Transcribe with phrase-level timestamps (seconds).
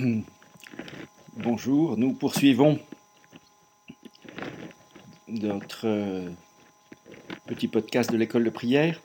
[1.36, 2.78] Bonjour, nous poursuivons
[5.28, 6.28] notre euh,
[7.46, 9.00] petit podcast de l'école de prière.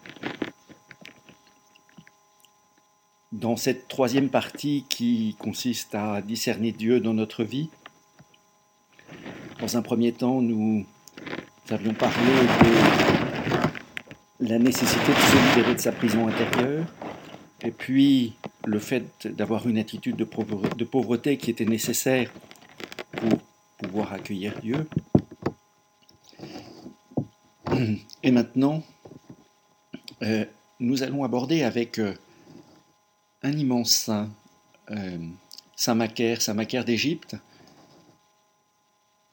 [3.31, 7.69] Dans cette troisième partie qui consiste à discerner Dieu dans notre vie,
[9.59, 10.85] dans un premier temps, nous
[11.69, 12.31] avions parlé
[14.39, 16.85] de la nécessité de se libérer de sa prison intérieure,
[17.61, 18.35] et puis
[18.65, 22.31] le fait d'avoir une attitude de pauvreté qui était nécessaire
[23.11, 23.39] pour
[23.77, 24.87] pouvoir accueillir Dieu.
[28.23, 28.83] Et maintenant,
[30.23, 30.45] euh,
[30.79, 32.13] nous allons aborder avec euh,
[33.43, 34.29] un immense saint,
[34.91, 35.17] euh,
[35.75, 37.35] Saint Macaire, Saint Macaire d'Égypte,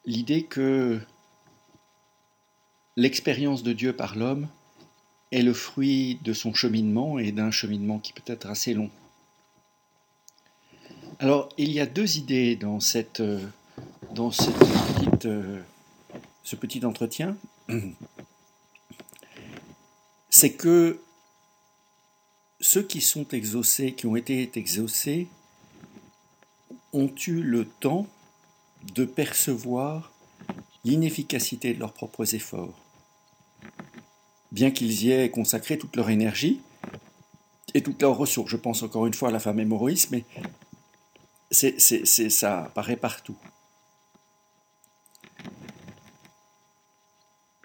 [0.05, 1.01] l'idée que
[2.97, 4.49] l'expérience de Dieu par l'homme
[5.31, 8.91] est le fruit de son cheminement et d'un cheminement qui peut être assez long.
[11.23, 13.39] Alors, il y a deux idées dans, euh,
[15.25, 15.62] euh,
[16.42, 17.37] ce petit entretien.
[20.31, 20.98] C'est que
[22.61, 25.28] ceux qui sont exaucés, qui ont été exaucés,
[26.93, 28.09] ont eu le temps
[28.93, 30.11] de percevoir
[30.84, 32.77] l'inefficacité de leurs propres efforts.
[34.50, 36.61] Bien qu'ils y aient consacré toute leur énergie
[37.75, 40.25] et toutes leurs ressources, je pense encore une fois à la femme hémorroïs, mais
[41.53, 43.36] c'est, ça apparaît partout.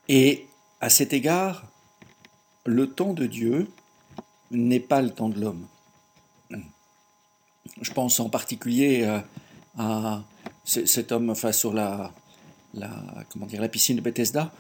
[0.10, 0.48] Et
[0.80, 1.66] à cet égard,
[2.66, 3.68] le temps de Dieu
[4.52, 5.68] n'est pas le temps de l'homme.
[7.82, 9.20] Je pense en particulier euh,
[9.78, 10.24] à,
[10.64, 12.14] cet homme face sur la,
[12.74, 12.90] la,
[13.30, 14.52] comment dire, la piscine de Bethesda.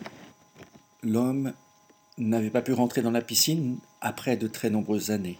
[1.03, 1.53] L'homme
[2.17, 5.39] n'avait pas pu rentrer dans la piscine après de très nombreuses années.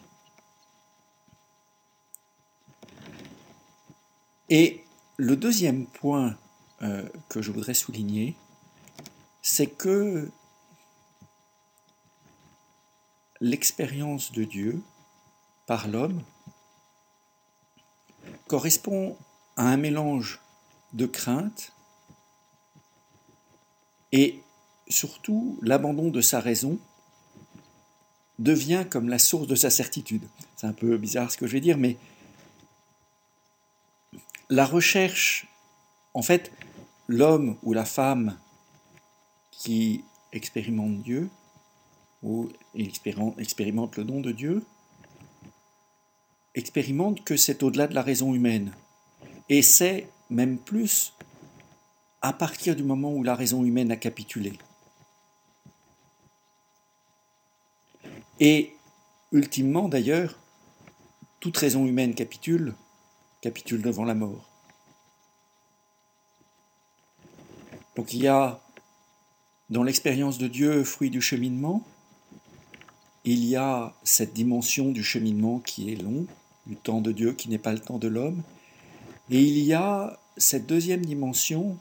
[4.50, 4.84] Et
[5.18, 6.38] le deuxième point
[6.82, 8.36] euh, que je voudrais souligner,
[9.42, 10.30] c'est que
[13.42, 14.82] l'expérience de Dieu
[15.66, 16.22] par l'homme
[18.48, 19.18] correspond
[19.58, 20.42] à un mélange
[20.94, 21.74] de crainte
[24.12, 24.42] et
[24.88, 26.80] surtout l'abandon de sa raison
[28.40, 30.24] devient comme la source de sa certitude.
[30.56, 31.98] C'est un peu bizarre ce que je vais dire, mais
[34.50, 35.48] la recherche,
[36.14, 36.52] en fait,
[37.08, 38.38] l'homme ou la femme
[39.52, 41.30] qui expérimente Dieu,
[42.24, 44.66] ou expérimente le don de Dieu,
[46.56, 48.74] expérimente que c'est au-delà de la raison humaine.
[49.50, 51.14] Et c'est même plus
[52.22, 54.58] à partir du moment où la raison humaine a capitulé.
[58.40, 58.74] Et
[59.32, 60.38] ultimement d'ailleurs,
[61.40, 62.76] toute raison humaine capitule
[63.42, 64.50] capitule devant la mort.
[67.96, 68.62] Donc il y a
[69.70, 71.86] dans l'expérience de Dieu, fruit du cheminement,
[73.26, 76.26] il y a cette dimension du cheminement qui est long,
[76.66, 78.44] du temps de Dieu qui n'est pas le temps de l'homme,
[79.30, 81.78] et il y a cette deuxième dimension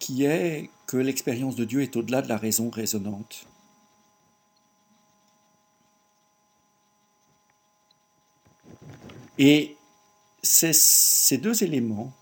[0.00, 3.46] qui est que l'expérience de Dieu est au-delà de la raison raisonnante.
[9.38, 9.76] Et
[10.42, 12.12] ces deux éléments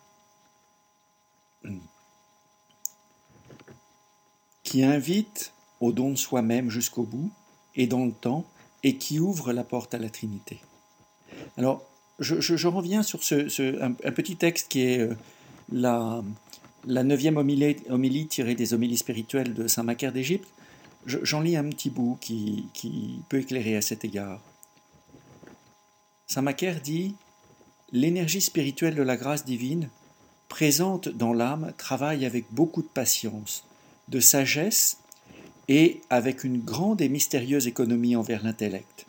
[4.62, 7.30] qui invitent au don de soi-même jusqu'au bout
[7.74, 8.44] et dans le temps
[8.82, 10.60] et qui ouvrent la porte à la Trinité.
[11.56, 11.82] Alors,
[12.18, 15.14] je, reviens sur ce, un, petit texte qui est euh,
[15.72, 16.22] la,
[16.86, 20.48] neuvième homilie, tirée des homélies spirituelles de Saint Macaire d'Égypte.
[21.06, 24.40] J'en lis un petit bout qui peut éclairer à cet égard.
[26.26, 27.14] Saint Macaire dit
[27.92, 29.88] l'énergie spirituelle de la grâce divine,
[30.48, 33.64] présente dans l'âme, travaille avec beaucoup de patience,
[34.08, 34.98] de sagesse
[35.68, 39.06] et avec une grande et mystérieuse économie envers l'intellect.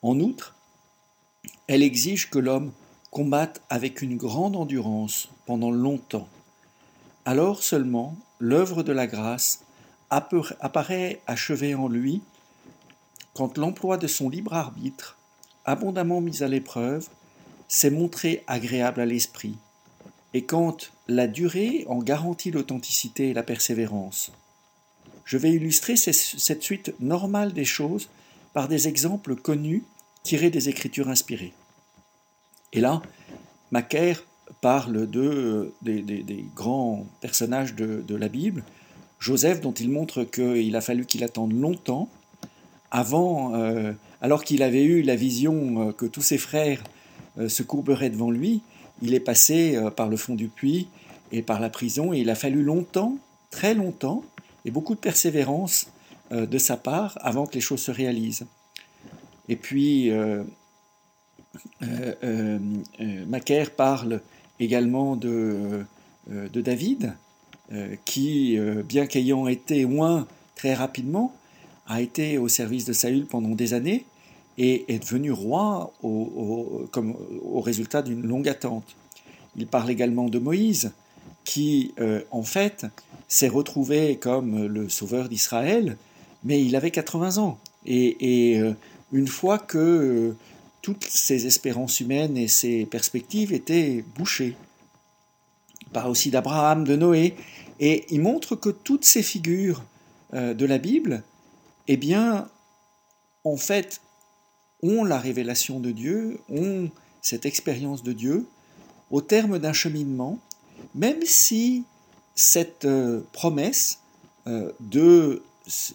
[0.00, 0.54] En outre,
[1.66, 2.72] elle exige que l'homme
[3.10, 6.28] combatte avec une grande endurance pendant longtemps.
[7.24, 9.64] Alors seulement l'œuvre de la grâce
[10.10, 12.22] apparaît achevée en lui
[13.34, 15.16] quand l'emploi de son libre arbitre,
[15.64, 17.08] abondamment mis à l'épreuve,
[17.72, 19.56] s'est montré agréable à l'esprit,
[20.34, 24.30] et quand la durée en garantit l'authenticité et la persévérance.
[25.24, 28.10] Je vais illustrer cette suite normale des choses
[28.52, 29.84] par des exemples connus
[30.22, 31.54] tirés des Écritures inspirées.
[32.74, 33.00] Et là,
[33.70, 34.22] Macaire
[34.60, 38.64] parle de, des, grands personnages de, la Bible,
[39.18, 42.10] Joseph dont il montre qu'il a fallu qu'il attende longtemps
[42.90, 46.84] avant, euh, alors qu'il avait eu la vision euh, que tous ses frères
[47.36, 48.62] se courberait devant lui,
[49.00, 50.88] il est passé par le fond du puits
[51.30, 53.16] et par la prison, et il a fallu longtemps,
[53.50, 54.22] très longtemps,
[54.64, 55.88] et beaucoup de persévérance
[56.30, 58.46] de sa part avant que les choses se réalisent.
[59.48, 60.44] Et puis, euh,
[61.82, 62.58] euh,
[63.26, 64.20] Macaire parle
[64.60, 65.84] également de,
[66.28, 67.14] de David,
[68.04, 71.34] qui, bien qu'ayant été loin très rapidement,
[71.86, 74.04] a été au service de Saül pendant des années
[74.58, 78.96] et est devenu roi au, comme, au résultat d'une longue attente.
[79.56, 80.92] Il parle également de Moïse,
[81.44, 82.86] qui euh, en fait
[83.28, 85.96] s'est retrouvé comme le sauveur d'Israël,
[86.44, 87.58] mais il avait 80 ans.
[87.86, 88.74] Et, euh,
[89.12, 90.36] une fois que euh,
[90.80, 94.56] toutes ses espérances humaines et ses perspectives étaient bouchées.
[95.82, 97.34] Il parle aussi d'Abraham, de Noé,
[97.78, 99.82] et il montre que toutes ces figures
[100.32, 101.22] de la Bible
[101.88, 102.48] eh bien,
[103.44, 104.00] en fait,
[104.82, 106.90] ont la révélation de Dieu, ont
[107.20, 108.46] cette expérience de Dieu
[109.10, 110.38] au terme d'un cheminement,
[110.94, 111.84] même si
[112.34, 114.00] cette euh, promesse
[114.46, 115.42] euh, de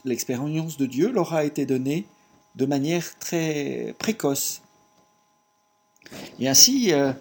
[0.06, 2.06] l'expérience de Dieu leur a été donnée
[2.56, 4.62] de manière très précoce.
[6.40, 7.12] Et ainsi, euh,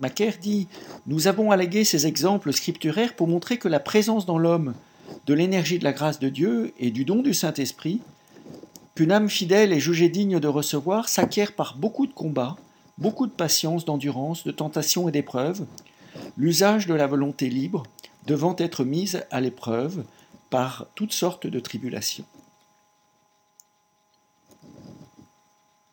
[0.00, 0.68] Macaire dit,
[1.06, 4.74] nous avons allégué ces exemples scripturaires pour montrer que la présence dans l'homme
[5.26, 8.02] de l'énergie de la grâce de Dieu et du don du Saint-Esprit,
[8.96, 12.56] qu'une âme fidèle et jugée digne de recevoir s'acquiert par beaucoup de combats,
[12.98, 15.66] beaucoup de patience, d'endurance, de tentation et d'épreuves,
[16.38, 17.84] l'usage de la volonté libre
[18.26, 20.04] devant être mise à l'épreuve
[20.48, 22.24] par toutes sortes de tribulations.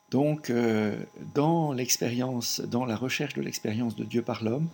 [0.09, 0.95] Donc, euh,
[1.33, 4.69] dans l'expérience, dans la recherche de l'expérience de Dieu par l'homme,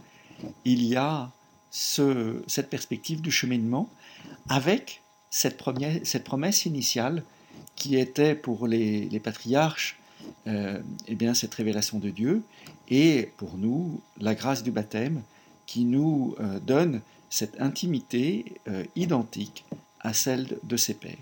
[0.65, 1.31] il y a
[1.71, 3.89] cette perspective du cheminement
[4.49, 7.23] avec cette, promesse initiale
[7.79, 9.97] qui était pour les, patriarches
[10.45, 12.43] euh, eh bien, cette révélation de Dieu
[12.89, 15.23] et pour nous la grâce du baptême
[15.65, 19.65] qui nous euh, donne cette intimité euh, identique
[20.01, 21.17] à celle de ses pères.